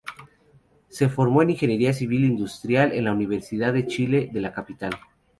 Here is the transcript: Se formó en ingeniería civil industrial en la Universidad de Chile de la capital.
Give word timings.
Se 0.89 1.09
formó 1.09 1.43
en 1.43 1.51
ingeniería 1.51 1.93
civil 1.93 2.25
industrial 2.25 2.91
en 2.93 3.03
la 3.05 3.13
Universidad 3.13 3.71
de 3.71 3.85
Chile 3.85 4.31
de 4.33 4.41
la 4.41 4.51
capital. 4.51 4.93